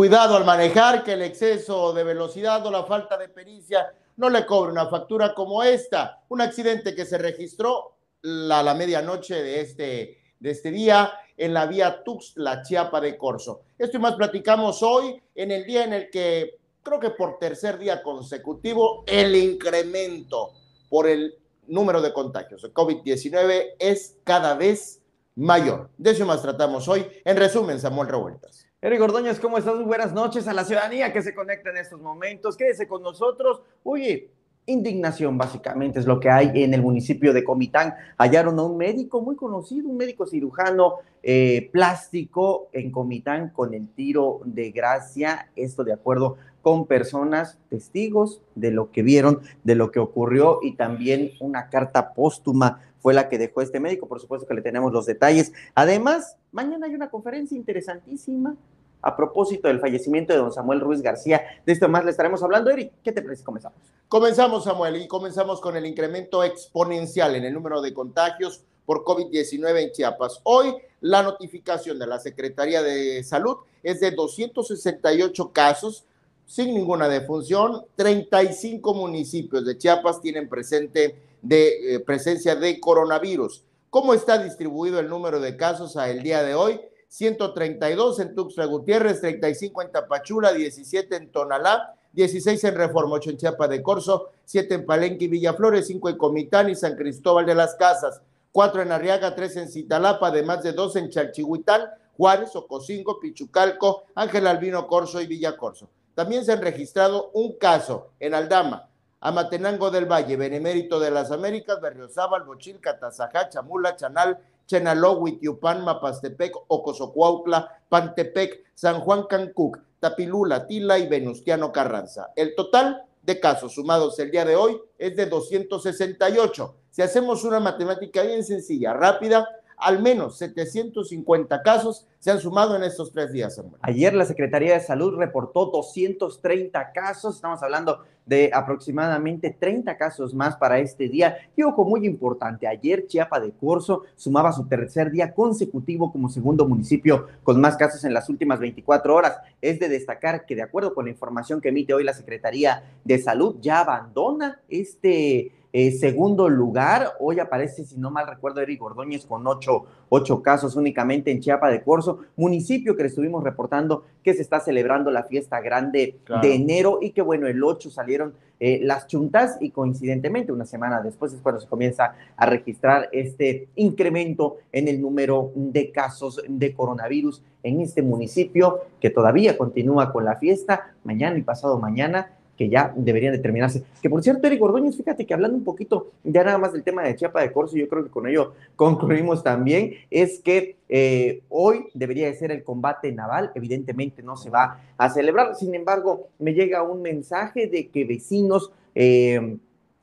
[0.00, 4.46] Cuidado al manejar, que el exceso de velocidad o la falta de pericia no le
[4.46, 6.22] cobre una factura como esta.
[6.30, 11.66] Un accidente que se registró a la medianoche de este, de este día en la
[11.66, 13.64] vía Tuxtla, Chiapa de Corso.
[13.76, 17.78] Esto y más platicamos hoy en el día en el que creo que por tercer
[17.78, 20.52] día consecutivo el incremento
[20.88, 21.34] por el
[21.66, 25.02] número de contagios de COVID-19 es cada vez
[25.34, 25.90] mayor.
[25.98, 27.06] De eso más tratamos hoy.
[27.22, 28.69] En resumen, Samuel Revueltas.
[28.82, 29.74] Eric Ordóñez, ¿cómo estás?
[29.74, 32.56] Muy buenas noches a la ciudadanía que se conecta en estos momentos.
[32.56, 33.60] Quédese con nosotros.
[33.82, 34.30] Oye,
[34.64, 37.92] indignación básicamente es lo que hay en el municipio de Comitán.
[38.16, 43.86] Hallaron a un médico muy conocido, un médico cirujano eh, plástico en Comitán con el
[43.88, 45.50] tiro de gracia.
[45.56, 50.76] Esto de acuerdo con personas testigos de lo que vieron, de lo que ocurrió y
[50.76, 54.06] también una carta póstuma fue la que dejó este médico.
[54.06, 55.52] Por supuesto que le tenemos los detalles.
[55.74, 58.56] Además, mañana hay una conferencia interesantísima
[59.02, 61.42] a propósito del fallecimiento de don Samuel Ruiz García.
[61.64, 62.70] De esto más le estaremos hablando.
[62.70, 63.44] Eric, ¿qué te parece?
[63.44, 63.78] Comenzamos.
[64.08, 69.82] Comenzamos, Samuel, y comenzamos con el incremento exponencial en el número de contagios por COVID-19
[69.82, 70.40] en Chiapas.
[70.42, 76.04] Hoy la notificación de la Secretaría de Salud es de 268 casos
[76.44, 77.84] sin ninguna defunción.
[77.94, 83.64] 35 municipios de Chiapas tienen presente de eh, presencia de coronavirus.
[83.90, 86.80] ¿Cómo está distribuido el número de casos a el día de hoy?
[87.08, 93.36] 132 en Tuxtla Gutiérrez, 35 en Tapachula, 17 en Tonalá, 16 en Reforma, 8 en
[93.36, 97.54] Chiapa de Corzo, 7 en Palenque y Villaflores, 5 en Comitán y San Cristóbal de
[97.54, 98.20] las Casas,
[98.52, 101.82] 4 en Arriaga, 3 en Citalapa, además de 2 en Chalchihuitán,
[102.16, 105.88] Juárez, Ocosingo, Pichucalco, Ángel Albino Corso y Villa Corso.
[106.14, 108.89] También se han registrado un caso en Aldama,
[109.20, 116.54] Amatenango del Valle, Benemérito de las Américas, Berriozábal, Bochil, Catazajá, Chamula, Chanal, Chenaló, Huitiupán, Mapastepec,
[116.68, 122.30] Ocosocuautla, Pantepec, San Juan Cancuc, Tapilula, Tila y Venustiano Carranza.
[122.34, 126.74] El total de casos sumados el día de hoy es de 268.
[126.90, 129.46] Si hacemos una matemática bien sencilla, rápida,
[129.80, 133.60] al menos 750 casos se han sumado en estos tres días.
[133.80, 140.56] Ayer la Secretaría de Salud reportó 230 casos, estamos hablando de aproximadamente 30 casos más
[140.56, 141.38] para este día.
[141.56, 146.68] Y ojo, muy importante, ayer Chiapa de Corzo sumaba su tercer día consecutivo como segundo
[146.68, 149.38] municipio con más casos en las últimas 24 horas.
[149.60, 153.18] Es de destacar que de acuerdo con la información que emite hoy la Secretaría de
[153.18, 159.24] Salud, ya abandona este eh, segundo lugar, hoy aparece, si no mal recuerdo, Eric Ordóñez
[159.24, 164.34] con ocho, ocho, casos únicamente en Chiapa de Corzo, municipio que le estuvimos reportando que
[164.34, 168.80] se está celebrando la fiesta grande de enero y que bueno, el 8 salieron eh,
[168.82, 174.58] las chuntas y coincidentemente una semana después es cuando se comienza a registrar este incremento
[174.72, 180.36] en el número de casos de coronavirus en este municipio que todavía continúa con la
[180.36, 183.84] fiesta mañana y pasado mañana que ya deberían determinarse.
[184.02, 187.02] Que por cierto, Eric Ordóñez, fíjate que hablando un poquito ya nada más del tema
[187.02, 191.86] de Chiapa de Corso, yo creo que con ello concluimos también, es que eh, hoy
[191.94, 196.52] debería de ser el combate naval, evidentemente no se va a celebrar, sin embargo, me
[196.52, 198.70] llega un mensaje de que vecinos...
[198.94, 199.56] Eh,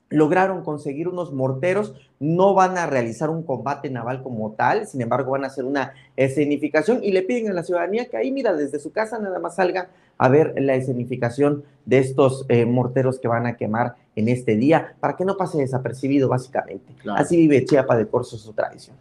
[0.09, 5.31] lograron conseguir unos morteros, no van a realizar un combate naval como tal, sin embargo
[5.31, 8.79] van a hacer una escenificación y le piden a la ciudadanía que ahí, mira, desde
[8.79, 13.45] su casa nada más salga a ver la escenificación de estos eh, morteros que van
[13.45, 16.93] a quemar en este día, para que no pase desapercibido básicamente.
[17.15, 18.95] Así vive Chiapa de Corso su tradición.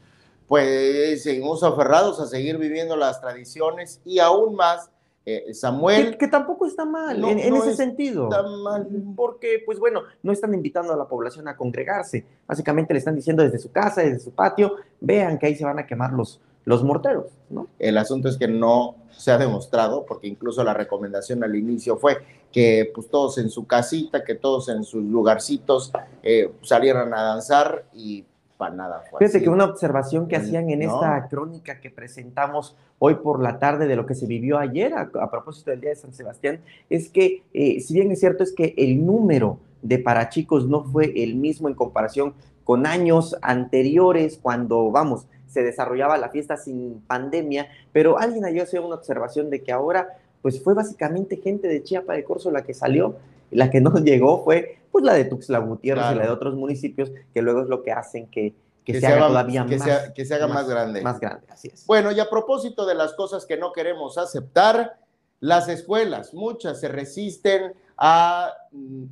[0.46, 4.90] Pues seguimos aferrados a seguir viviendo las tradiciones y aún más
[5.28, 6.16] eh, Samuel.
[6.16, 8.30] Que, tampoco está mal en, ese sentido.
[8.30, 8.86] Está mal.
[9.16, 12.24] Porque, pues bueno, no están invitando a la población a congregarse.
[12.46, 15.80] Básicamente le están diciendo desde su casa, desde su patio, vean que ahí se van
[15.80, 17.68] a quemar los, los morteros, ¿no?
[17.78, 22.18] El asunto es que no se ha demostrado, porque incluso la recomendación al inicio fue
[22.52, 25.92] que pues todos en su casita, que todos en sus lugarcitos
[26.22, 28.24] eh, salieran a danzar y
[28.56, 29.04] para nada.
[29.18, 33.86] Fíjate que una observación que hacían en esta crónica que presentamos hoy por la tarde
[33.86, 36.60] de lo que se vivió ayer a, propósito del Día de San Sebastián
[36.90, 41.12] es que, eh, si bien es cierto, es que el número de parachicos no fue
[41.22, 42.34] el mismo en comparación
[42.64, 48.82] con años anteriores cuando, vamos, se desarrollaba la fiesta sin pandemia, pero alguien ayer hacía
[48.82, 52.74] una observación de que ahora, pues fue básicamente gente de Chiapa de Corzo la que
[52.74, 53.16] salió,
[53.50, 57.10] la que no llegó fue pues la de Tuxtla Gutiérrez y la de otros municipios,
[57.32, 58.54] que luego es lo que hacen que,
[58.84, 61.00] que, se, haga todavía que más, que se haga más, grande.
[61.00, 61.86] Más grande, así es.
[61.86, 64.98] Bueno, y a propósito de las cosas que no queremos aceptar,
[65.40, 68.52] las escuelas, muchas se resisten a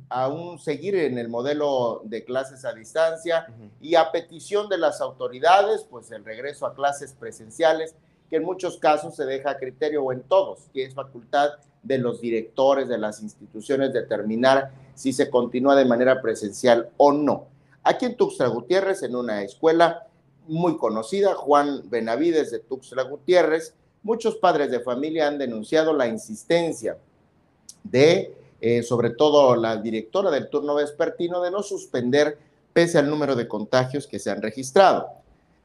[0.09, 3.47] aún seguir en el modelo de clases a distancia
[3.81, 7.95] y a petición de las autoridades, pues el regreso a clases presenciales
[8.29, 11.49] que en muchos casos se deja a criterio o en todos, que es facultad
[11.83, 17.47] de los directores de las instituciones determinar si se continúa de manera presencial o no.
[17.83, 20.07] Aquí en Tuxtla Gutiérrez, en una escuela
[20.47, 26.97] muy conocida, Juan Benavides de Tuxtla Gutiérrez, muchos padres de familia han denunciado la insistencia
[27.83, 28.35] de,
[28.67, 32.39] eh, sobre todo la directora del turno vespertino, de no suspender
[32.73, 35.07] pese al número de contagios que se han registrado.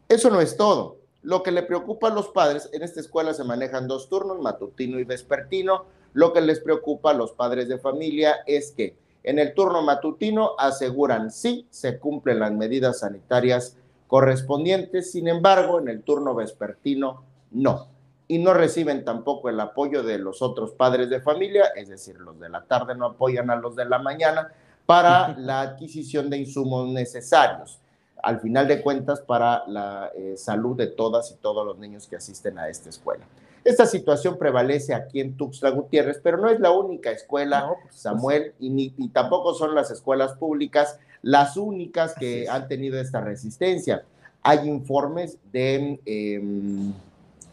[0.07, 0.99] Eso no es todo.
[1.23, 4.99] Lo que le preocupa a los padres, en esta escuela se manejan dos turnos, matutino
[4.99, 5.87] y vespertino.
[6.13, 10.51] Lo que les preocupa a los padres de familia es que en el turno matutino
[10.59, 17.89] aseguran sí se cumplen las medidas sanitarias correspondientes, sin embargo, en el turno vespertino no.
[18.31, 22.39] Y no reciben tampoco el apoyo de los otros padres de familia, es decir, los
[22.39, 24.53] de la tarde no apoyan a los de la mañana
[24.87, 27.81] para la adquisición de insumos necesarios
[28.23, 32.17] al final de cuentas para la eh, salud de todas y todos los niños que
[32.17, 33.25] asisten a esta escuela.
[33.65, 38.71] Esta situación prevalece aquí en Tuxtla Gutiérrez, pero no es la única escuela, Samuel, y,
[38.71, 44.05] ni, tampoco son las escuelas públicas las únicas que han tenido esta resistencia.
[44.43, 46.95] Hay informes de, em,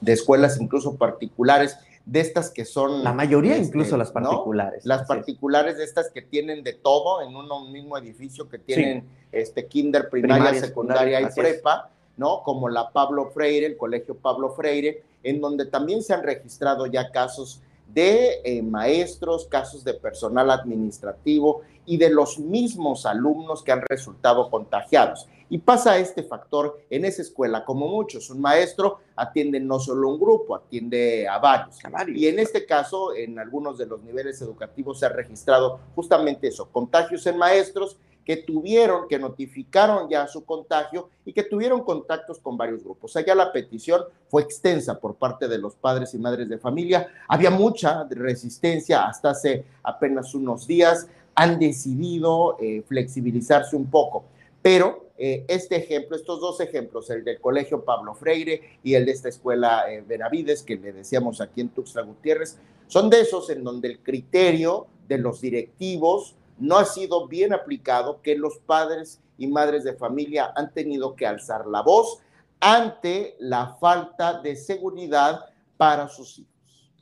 [0.01, 3.03] de escuelas incluso particulares de estas que son...
[3.03, 4.85] La mayoría este, incluso las particulares.
[4.85, 9.67] Las particulares de estas que tienen de todo en un mismo edificio, que tienen este
[9.67, 12.43] kinder, primaria, secundaria y prepa, ¿no?
[12.43, 17.11] Como la Pablo Freire, el colegio Pablo Freire, en donde también se han registrado ya
[17.11, 17.61] casos
[17.93, 24.49] de eh, maestros, casos de personal administrativo y de los mismos alumnos que han resultado
[24.49, 25.27] contagiados.
[25.49, 30.19] Y pasa este factor en esa escuela, como muchos, un maestro atiende no solo un
[30.19, 31.77] grupo, atiende a varios.
[32.13, 36.69] Y en este caso, en algunos de los niveles educativos se ha registrado justamente eso,
[36.69, 42.57] contagios en maestros que tuvieron, que notificaron ya su contagio y que tuvieron contactos con
[42.57, 43.15] varios grupos.
[43.15, 47.07] Allá la petición fue extensa por parte de los padres y madres de familia.
[47.29, 51.07] Había mucha resistencia hasta hace apenas unos días.
[51.35, 54.25] Han decidido eh, flexibilizarse un poco.
[54.61, 59.13] Pero eh, este ejemplo, estos dos ejemplos, el del Colegio Pablo Freire y el de
[59.13, 62.57] esta escuela eh, Benavides, que le decíamos aquí en Tuxtla Gutiérrez,
[62.87, 68.21] son de esos en donde el criterio de los directivos no ha sido bien aplicado,
[68.21, 72.19] que los padres y madres de familia han tenido que alzar la voz
[72.59, 75.45] ante la falta de seguridad
[75.77, 76.57] para sus hijos.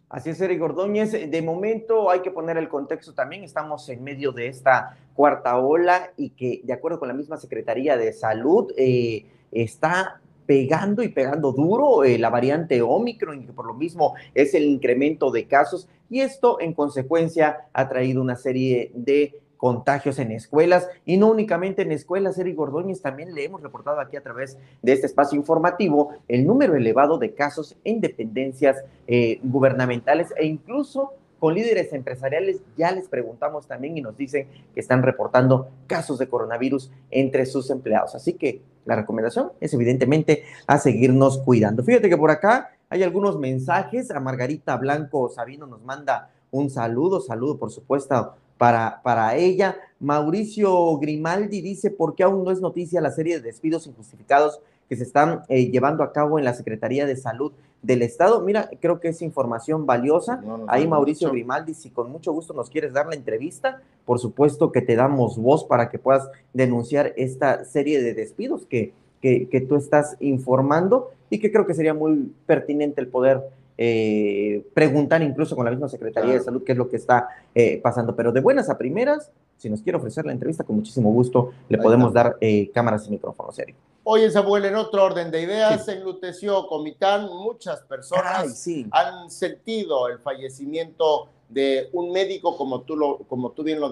[0.10, 1.12] Así es, Eric Ordóñez.
[1.12, 3.44] De momento hay que poner el contexto también.
[3.44, 7.98] Estamos en medio de esta cuarta ola y que, de acuerdo con la misma Secretaría
[7.98, 13.66] de Salud, eh, está pegando y pegando duro eh, la variante Omicron, y que por
[13.66, 15.88] lo mismo es el incremento de casos.
[16.10, 21.82] Y esto, en consecuencia, ha traído una serie de contagios en escuelas y no únicamente
[21.82, 26.14] en escuelas, Eric Gordóñez, también le hemos reportado aquí a través de este espacio informativo
[26.28, 32.92] el número elevado de casos en dependencias eh, gubernamentales e incluso con líderes empresariales ya
[32.92, 38.14] les preguntamos también y nos dicen que están reportando casos de coronavirus entre sus empleados.
[38.14, 41.84] Así que la recomendación es evidentemente a seguirnos cuidando.
[41.84, 44.12] Fíjate que por acá hay algunos mensajes.
[44.12, 49.78] A Margarita Blanco Sabino nos manda un saludo, saludo por supuesto para, para ella.
[50.00, 54.96] Mauricio Grimaldi dice, ¿por qué aún no es noticia la serie de despidos injustificados que
[54.96, 58.42] se están eh, llevando a cabo en la Secretaría de Salud del Estado?
[58.42, 60.42] Mira, creo que es información valiosa.
[60.68, 64.82] Ahí Mauricio Grimaldi, si con mucho gusto nos quieres dar la entrevista, por supuesto que
[64.82, 69.76] te damos voz para que puedas denunciar esta serie de despidos que, que, que tú
[69.76, 73.44] estás informando y que creo que sería muy pertinente el poder
[73.78, 77.80] eh, preguntar incluso con la misma Secretaría de Salud qué es lo que está eh,
[77.82, 78.16] pasando.
[78.16, 81.78] Pero de buenas a primeras, si nos quiere ofrecer la entrevista, con muchísimo gusto le
[81.78, 83.76] podemos dar eh, cámaras y micrófonos, serio.
[84.04, 87.28] Oye, Samuel, en otro orden de ideas, se enluteció Comitán.
[87.28, 93.80] Muchas personas han sentido el fallecimiento de un médico, como tú, lo, como tú bien
[93.80, 93.90] lo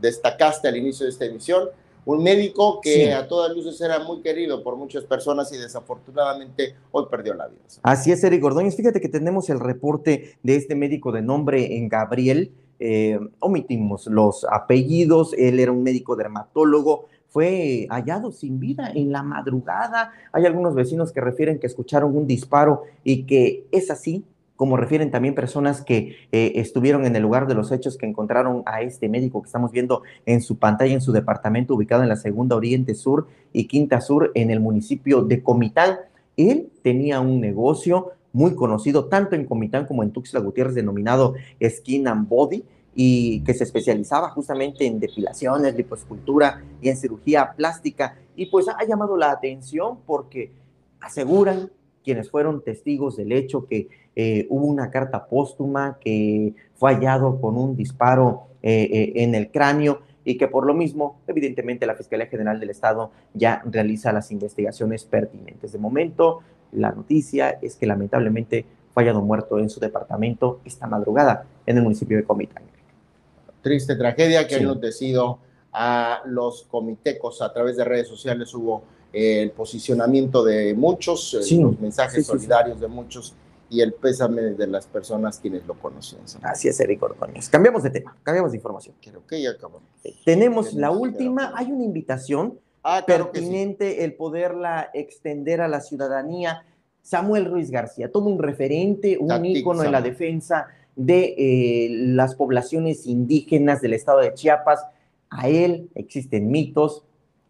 [0.00, 1.68] destacaste al inicio de esta emisión,
[2.06, 7.06] un médico que a todas luces era muy querido por muchas personas y desafortunadamente hoy
[7.10, 7.60] perdió la vida.
[7.82, 8.76] Así es, Eric Ordóñez.
[8.76, 12.52] Fíjate que tenemos el reporte de este médico de nombre en Gabriel.
[12.78, 15.34] Eh, omitimos los apellidos.
[15.36, 17.06] Él era un médico dermatólogo.
[17.28, 20.12] Fue hallado sin vida en la madrugada.
[20.32, 24.24] Hay algunos vecinos que refieren que escucharon un disparo y que es así
[24.56, 28.62] como refieren también personas que eh, estuvieron en el lugar de los hechos, que encontraron
[28.66, 32.16] a este médico que estamos viendo en su pantalla, en su departamento ubicado en la
[32.16, 35.98] segunda Oriente Sur y Quinta Sur, en el municipio de Comitán.
[36.36, 42.08] Él tenía un negocio muy conocido tanto en Comitán como en Tuxtla Gutiérrez, denominado Skin
[42.08, 48.16] and Body, y que se especializaba justamente en depilaciones, liposcultura y en cirugía plástica.
[48.34, 50.50] Y pues ha llamado la atención porque
[51.00, 51.70] aseguran
[52.06, 57.56] quienes fueron testigos del hecho que eh, hubo una carta póstuma que fue hallado con
[57.56, 62.28] un disparo eh, eh, en el cráneo y que por lo mismo, evidentemente, la Fiscalía
[62.28, 65.72] General del Estado ya realiza las investigaciones pertinentes.
[65.72, 71.44] De momento, la noticia es que lamentablemente fue hallado muerto en su departamento esta madrugada
[71.66, 72.62] en el municipio de Comitán.
[73.62, 74.60] Triste tragedia que sí.
[74.60, 75.40] han notecido
[75.72, 78.54] a los comitecos a través de redes sociales.
[78.54, 83.34] Hubo el posicionamiento de muchos, eh, sí, los mensajes sí, solidarios de muchos
[83.68, 86.22] y el pésame de las personas quienes lo conocían.
[86.42, 87.48] Así es, Eric Ordóñez.
[87.48, 88.94] Cambiamos de tema, cambiamos de información.
[89.02, 89.82] Creo que ya acabamos.
[90.04, 94.00] Eh, tenemos la última, hay una invitación ah, claro pertinente sí.
[94.00, 96.64] el poderla extender a la ciudadanía.
[97.02, 99.86] Samuel Ruiz García, todo un referente, un Tactic, ícono Samuel.
[99.86, 104.84] en la defensa de eh, las poblaciones indígenas del estado de Chiapas.
[105.30, 107.04] A él existen mitos,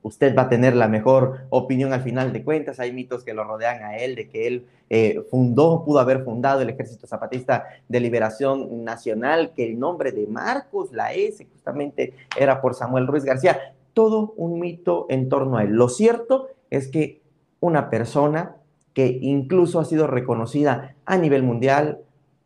[0.06, 2.78] usted va a tener la mejor opinión al final de cuentas.
[2.78, 6.60] Hay mitos que lo rodean a él, de que él eh, fundó, pudo haber fundado
[6.60, 12.60] el Ejército Zapatista de Liberación Nacional, que el nombre de Marcos, la S, justamente era
[12.60, 13.74] por Samuel Ruiz García.
[13.94, 15.72] Todo un mito en torno a él.
[15.72, 17.20] Lo cierto es que
[17.58, 18.56] una persona
[18.92, 21.98] que incluso ha sido reconocida a nivel mundial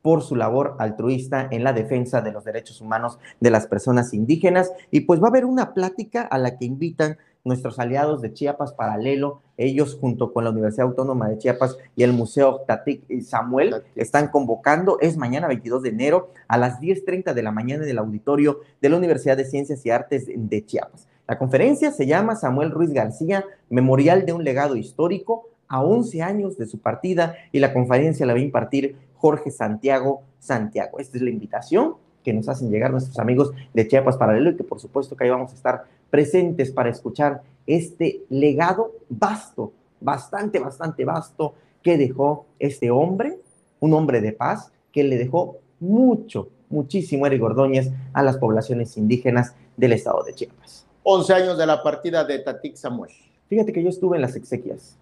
[0.03, 4.73] por su labor altruista en la defensa de los derechos humanos de las personas indígenas.
[4.91, 8.73] Y pues va a haber una plática a la que invitan nuestros aliados de Chiapas
[8.73, 14.29] Paralelo, ellos junto con la Universidad Autónoma de Chiapas y el Museo Tatic Samuel están
[14.29, 18.61] convocando, es mañana 22 de enero a las 10.30 de la mañana en el auditorio
[18.81, 21.09] de la Universidad de Ciencias y Artes de Chiapas.
[21.27, 26.59] La conferencia se llama Samuel Ruiz García, Memorial de un legado histórico, a 11 años
[26.59, 30.99] de su partida y la conferencia la va a impartir Jorge Santiago Santiago.
[30.99, 34.65] Esta es la invitación que nos hacen llegar nuestros amigos de Chiapas Paralelo y que
[34.65, 41.05] por supuesto que ahí vamos a estar presentes para escuchar este legado vasto, bastante, bastante
[41.05, 43.39] vasto que dejó este hombre,
[43.79, 49.55] un hombre de paz, que le dejó mucho, muchísimo Eric Ordóñez a las poblaciones indígenas
[49.77, 50.87] del estado de Chiapas.
[51.03, 53.13] 11 años de la partida de Tatic Samuel.
[53.49, 54.99] Fíjate que yo estuve en las exequias.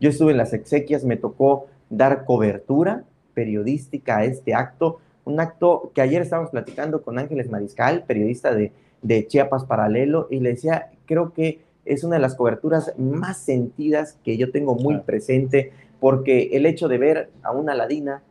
[0.00, 3.04] Yo estuve en las exequias, me tocó dar cobertura
[3.36, 8.72] periodística a este acto, un acto que ayer estábamos platicando con Ángeles Mariscal, periodista de,
[9.02, 14.16] de Chiapas Paralelo, y le decía, creo que es una de las coberturas más sentidas
[14.24, 18.22] que yo tengo muy presente, porque el hecho de ver a una ladina,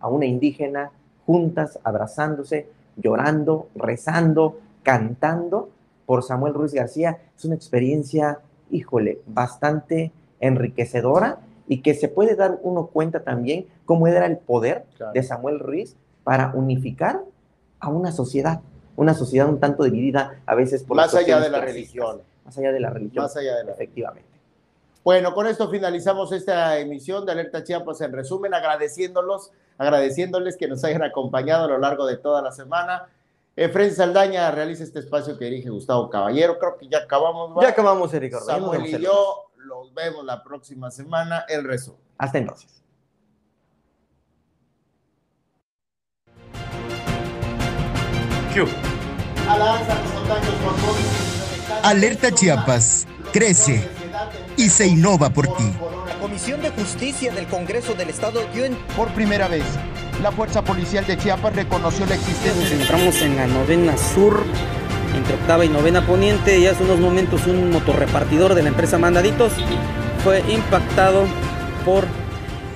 [0.00, 0.92] a una indígena,
[1.26, 2.66] juntas, abrazándose,
[2.96, 5.68] llorando, rezando, cantando
[6.06, 8.38] por Samuel Ruiz García, es una experiencia,
[8.70, 14.84] híjole, bastante enriquecedora y que se puede dar uno cuenta también cómo era el poder
[14.96, 15.12] claro.
[15.12, 17.22] de Samuel Ruiz para unificar
[17.80, 18.60] a una sociedad,
[18.96, 22.72] una sociedad un tanto dividida a veces por más allá de la religión, más allá
[22.72, 24.34] de la religión, más allá de la efectivamente.
[25.04, 30.82] Bueno, con esto finalizamos esta emisión de Alerta Chiapas en resumen, agradeciéndolos, agradeciéndoles que nos
[30.82, 33.08] hayan acompañado a lo largo de toda la semana.
[33.54, 36.58] Efren Saldaña realiza este espacio que dirige Gustavo Caballero.
[36.58, 37.56] Creo que ya acabamos.
[37.56, 37.62] ¿va?
[37.62, 38.34] Ya acabamos, Eric.
[38.40, 41.44] Samuel y yo los vemos la próxima semana.
[41.48, 42.00] El resumen.
[42.18, 42.84] Hasta entonces.
[51.82, 53.88] Alerta Chiapas, crece
[54.56, 55.72] y se innova por ti.
[56.06, 58.76] La Comisión de Justicia del Congreso del Estado dio en...
[58.96, 59.64] Por primera vez,
[60.22, 62.62] la Fuerza Policial de Chiapas reconoció la existencia...
[62.62, 64.42] Nos encontramos en la novena sur,
[65.14, 69.52] entre octava y novena poniente, y hace unos momentos un motorrepartidor de la empresa Mandaditos
[70.22, 71.24] fue impactado
[71.84, 72.06] por...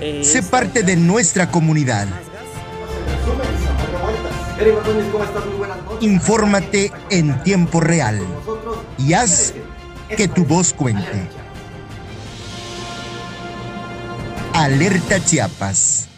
[0.01, 2.07] Eh, sé parte de nuestra comunidad.
[6.01, 8.21] Infórmate en tiempo real
[8.99, 9.55] y haz
[10.17, 11.29] que tu voz cuente.
[14.53, 16.09] Alerta Chiapas.